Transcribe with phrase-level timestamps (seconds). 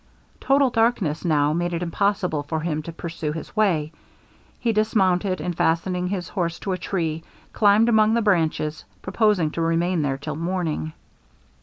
[0.39, 3.91] Total darkness now made it impossible for him to pursue his way.
[4.59, 9.61] He dismounted, and fastening his horse to a tree, climbed among the branches, purposing to
[9.61, 10.93] remain there till morning.